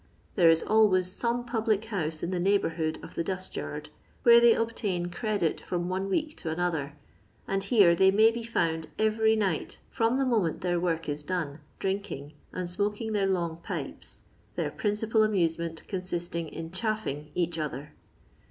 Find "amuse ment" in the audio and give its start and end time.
15.23-15.87